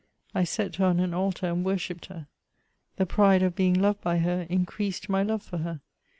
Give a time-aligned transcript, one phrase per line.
[0.33, 2.25] I set her on an altar, and worshipped her.
[2.95, 5.81] The pride of being loved by her, increased my love for her.